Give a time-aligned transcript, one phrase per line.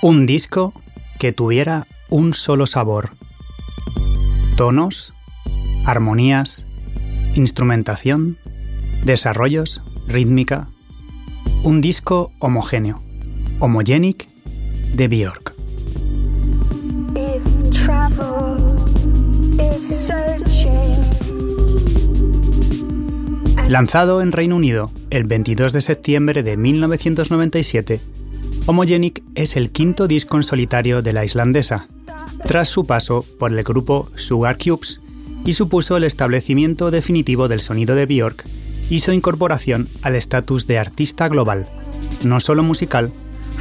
[0.00, 0.72] Un disco
[1.18, 3.10] que tuviera un solo sabor.
[4.56, 5.12] Tonos,
[5.86, 6.64] armonías,
[7.34, 8.38] instrumentación,
[9.04, 10.68] desarrollos, rítmica.
[11.64, 13.02] Un disco homogéneo,
[13.58, 14.28] homogenic
[14.94, 15.54] de Björk.
[23.68, 28.00] Lanzado en Reino Unido el 22 de septiembre de 1997,
[28.70, 31.86] Homogenic es el quinto disco en solitario de la islandesa,
[32.44, 35.00] tras su paso por el grupo Sugar Cubes,
[35.46, 38.44] y supuso el establecimiento definitivo del sonido de Björk
[38.90, 41.66] y su incorporación al estatus de artista global,
[42.24, 43.10] no solo musical,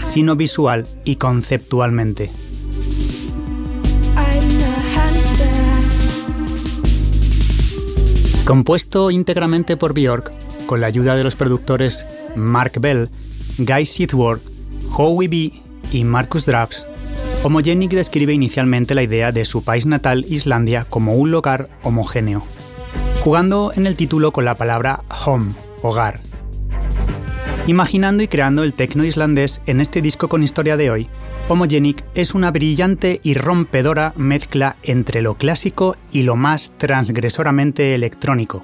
[0.05, 2.29] sino visual y conceptualmente.
[8.43, 10.33] Compuesto íntegramente por Björk,
[10.65, 12.05] con la ayuda de los productores
[12.35, 13.07] Mark Bell,
[13.57, 14.56] Guy Sidworth
[14.95, 15.51] Howie B.
[15.91, 16.87] y Marcus Drabs,
[17.43, 22.43] Homogenic describe inicialmente la idea de su país natal, Islandia, como un lugar homogéneo,
[23.23, 26.19] jugando en el título con la palabra home, hogar.
[27.67, 31.09] Imaginando y creando el tecno islandés en este disco con historia de hoy,
[31.49, 38.63] Homogenic es una brillante y rompedora mezcla entre lo clásico y lo más transgresoramente electrónico,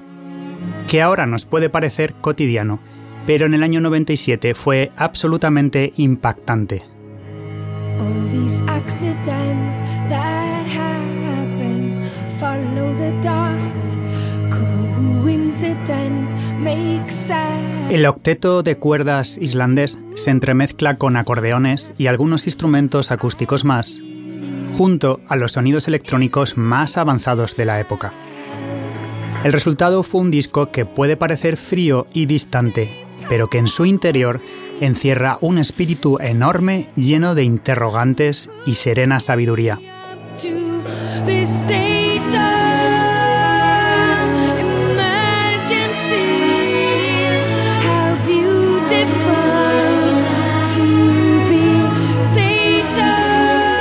[0.86, 2.80] que ahora nos puede parecer cotidiano,
[3.26, 6.82] pero en el año 97 fue absolutamente impactante.
[17.90, 24.00] El octeto de cuerdas islandés se entremezcla con acordeones y algunos instrumentos acústicos más,
[24.76, 28.12] junto a los sonidos electrónicos más avanzados de la época.
[29.44, 33.84] El resultado fue un disco que puede parecer frío y distante, pero que en su
[33.84, 34.40] interior
[34.80, 39.78] encierra un espíritu enorme lleno de interrogantes y serena sabiduría.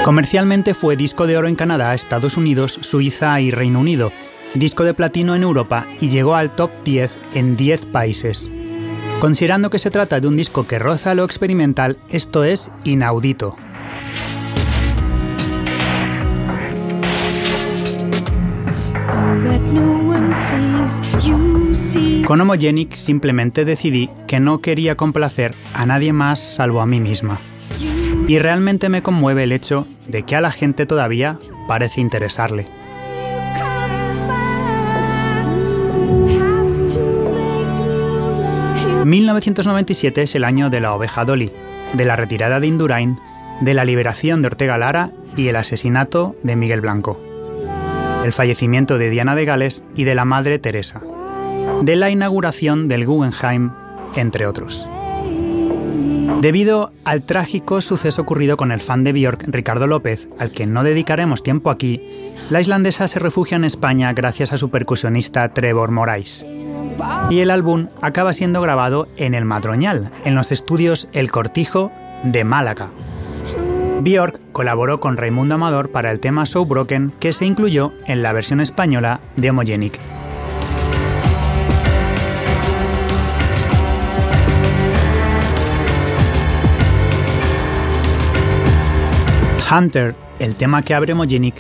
[0.04, 4.12] Comercialmente fue disco de oro en Canadá, Estados Unidos, Suiza y Reino Unido,
[4.54, 8.50] disco de platino en Europa y llegó al top 10 en 10 países.
[9.24, 13.56] Considerando que se trata de un disco que roza lo experimental, esto es inaudito.
[22.26, 27.40] Con Homogenic simplemente decidí que no quería complacer a nadie más salvo a mí misma.
[28.28, 31.38] Y realmente me conmueve el hecho de que a la gente todavía
[31.70, 32.83] parece interesarle.
[39.06, 41.52] 1997 es el año de la oveja Dolly,
[41.94, 43.18] de la retirada de Indurain,
[43.62, 47.20] de la liberación de Ortega Lara y el asesinato de Miguel Blanco,
[48.24, 51.02] el fallecimiento de Diana de Gales y de la Madre Teresa,
[51.82, 53.72] de la inauguración del Guggenheim,
[54.16, 54.88] entre otros.
[56.40, 60.84] Debido al trágico suceso ocurrido con el fan de Björk, Ricardo López, al que no
[60.84, 62.02] dedicaremos tiempo aquí,
[62.50, 66.46] la islandesa se refugia en España gracias a su percusionista Trevor Morais
[67.30, 71.92] y el álbum acaba siendo grabado en el Madroñal, en los estudios El Cortijo
[72.24, 72.90] de Málaga.
[74.02, 78.34] Björk colaboró con Raimundo Amador para el tema So Broken que se incluyó en la
[78.34, 80.00] versión española de Homogenic.
[89.72, 91.56] Hunter, el tema que abre Homogenic,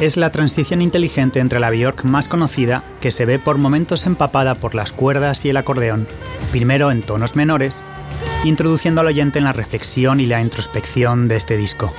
[0.00, 4.54] es la transición inteligente entre la Björk más conocida, que se ve por momentos empapada
[4.54, 6.06] por las cuerdas y el acordeón,
[6.52, 7.84] primero en tonos menores,
[8.44, 11.92] introduciendo al oyente en la reflexión y la introspección de este disco,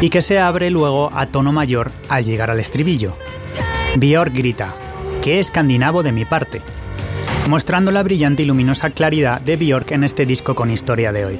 [0.00, 3.16] y que se abre luego a tono mayor al llegar al estribillo.
[3.96, 4.74] Björk grita,
[5.22, 6.60] ¡qué escandinavo de mi parte!
[7.48, 11.38] mostrando la brillante y luminosa claridad de Björk en este disco con historia de hoy.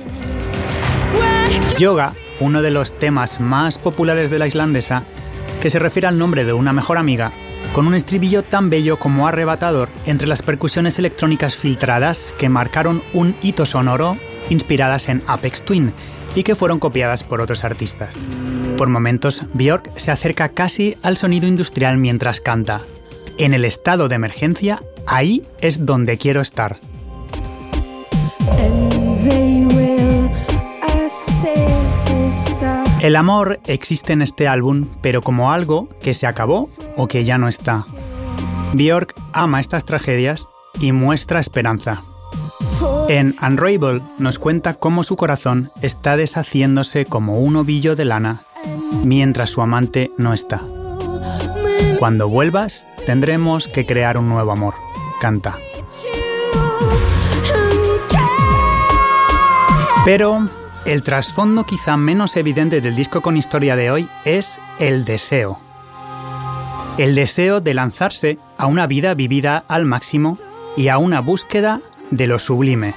[1.78, 5.04] Yoga, uno de los temas más populares de la islandesa,
[5.60, 7.32] que se refiere al nombre de una mejor amiga,
[7.74, 13.34] con un estribillo tan bello como arrebatador entre las percusiones electrónicas filtradas que marcaron un
[13.42, 14.16] hito sonoro
[14.48, 15.92] inspiradas en Apex Twin
[16.34, 18.24] y que fueron copiadas por otros artistas.
[18.78, 22.80] Por momentos, Björk se acerca casi al sonido industrial mientras canta.
[23.38, 26.80] En el estado de emergencia, ahí es donde quiero estar.
[33.06, 36.66] El amor existe en este álbum, pero como algo que se acabó
[36.96, 37.86] o que ya no está.
[38.72, 40.48] Björk ama estas tragedias
[40.80, 42.02] y muestra esperanza.
[43.08, 48.42] En Unravel nos cuenta cómo su corazón está deshaciéndose como un ovillo de lana
[49.04, 50.60] mientras su amante no está.
[52.00, 54.74] Cuando vuelvas, tendremos que crear un nuevo amor.
[55.20, 55.54] Canta.
[60.04, 60.48] Pero
[60.86, 65.58] el trasfondo quizá menos evidente del disco con historia de hoy es el deseo.
[66.96, 70.38] El deseo de lanzarse a una vida vivida al máximo
[70.76, 71.80] y a una búsqueda
[72.10, 72.94] de lo sublime.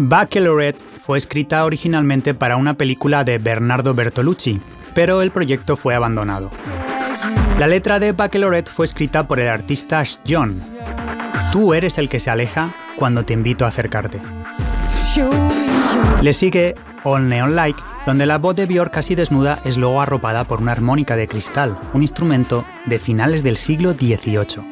[0.00, 4.60] Baccalaureate fue escrita originalmente para una película de Bernardo Bertolucci,
[4.94, 6.50] pero el proyecto fue abandonado.
[7.58, 10.62] La letra de Baccalaureate fue escrita por el artista John.
[11.52, 14.20] Tú eres el que se aleja cuando te invito a acercarte.
[16.22, 20.44] Le sigue All Neon Like, donde la voz de Björk casi desnuda es luego arropada
[20.44, 24.62] por una armónica de cristal, un instrumento de finales del siglo XVIII.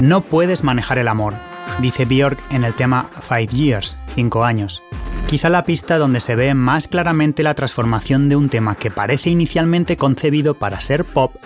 [0.00, 1.34] No puedes manejar el amor,
[1.80, 4.82] dice Björk en el tema Five Years, 5 años,
[5.28, 9.28] quizá la pista donde se ve más claramente la transformación de un tema que parece
[9.28, 11.36] inicialmente concebido para ser pop,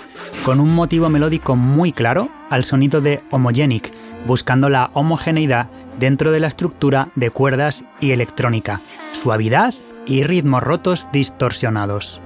[0.44, 3.92] con un motivo melódico muy claro, al sonido de Homogenic,
[4.24, 5.68] buscando la homogeneidad
[5.98, 8.80] dentro de la estructura de cuerdas y electrónica,
[9.10, 9.74] suavidad
[10.06, 12.22] y ritmos rotos distorsionados.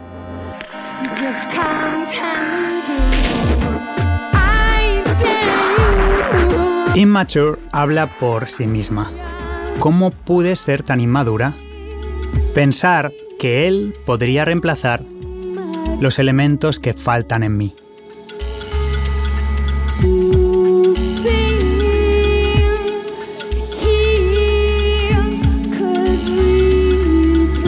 [6.94, 9.10] Immature habla por sí misma.
[9.78, 11.52] ¿Cómo pude ser tan inmadura?
[12.54, 15.02] Pensar que él podría reemplazar
[16.00, 17.74] los elementos que faltan en mí.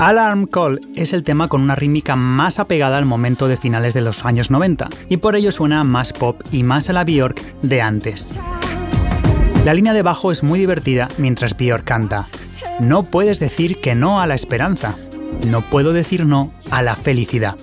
[0.00, 4.00] Alarm Call es el tema con una rítmica más apegada al momento de finales de
[4.00, 7.82] los años 90 y por ello suena más pop y más a la Bjork de
[7.82, 8.38] antes.
[9.64, 12.28] La línea de bajo es muy divertida mientras Björk canta.
[12.80, 14.96] No puedes decir que no a la esperanza.
[15.46, 17.56] No puedo decir no a la felicidad.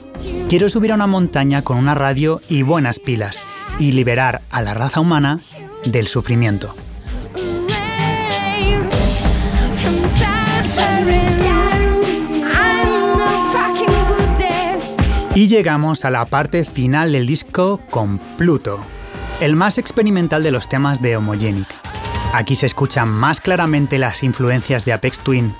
[0.50, 3.42] Quiero subir a una montaña con una radio y buenas pilas
[3.80, 5.40] y liberar a la raza humana
[5.86, 6.76] del sufrimiento.
[15.34, 18.80] Y llegamos a la parte final del disco con Pluto,
[19.42, 21.85] el más experimental de los temas de Homogenic.
[22.36, 25.56] Aquí se escuchan más claramente las influencias de Apex Twin,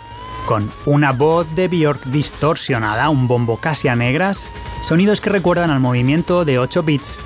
[0.46, 4.50] con una voz de Björk distorsionada, un bombo casi a negras,
[4.84, 7.18] sonidos que recuerdan al movimiento de 8 bits,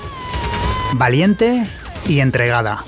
[0.93, 1.65] valiente
[2.07, 2.83] y entregada.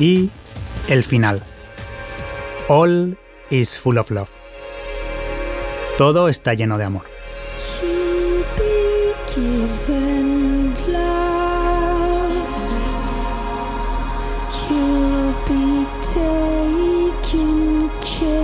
[0.00, 0.28] Y
[0.88, 1.42] el final.
[2.68, 3.16] All
[3.48, 4.28] is full of love.
[5.96, 7.17] Todo está lleno de amor.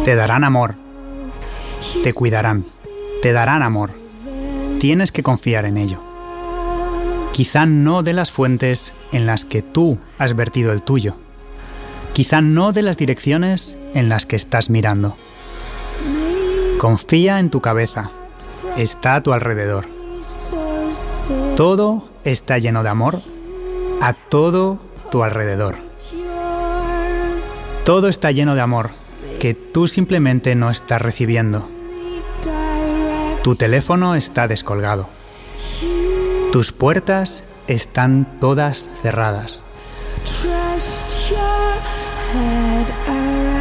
[0.05, 0.75] Te darán amor.
[2.03, 2.67] Te cuidarán.
[3.23, 3.91] Te darán amor.
[4.79, 5.99] Tienes que confiar en ello.
[7.33, 11.17] Quizá no de las fuentes en las que tú has vertido el tuyo.
[12.13, 15.17] Quizá no de las direcciones en las que estás mirando.
[16.79, 18.11] Confía en tu cabeza.
[18.77, 19.94] Está a tu alrededor.
[21.57, 23.21] Todo está lleno de amor
[24.01, 24.79] a todo
[25.11, 25.77] tu alrededor.
[27.85, 28.91] Todo está lleno de amor
[29.39, 31.69] que tú simplemente no estás recibiendo.
[33.43, 35.09] Tu teléfono está descolgado.
[36.51, 39.63] Tus puertas están todas cerradas.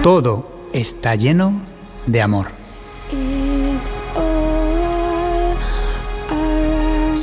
[0.02, 1.62] Todo está lleno
[2.08, 2.48] de amor.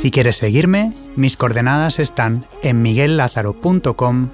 [0.01, 4.29] Si quieres seguirme, mis coordenadas están en miguellázaro.com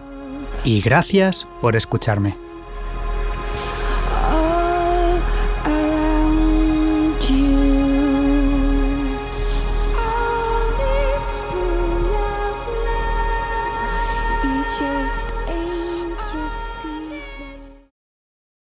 [0.64, 2.47] y gracias por escucharme.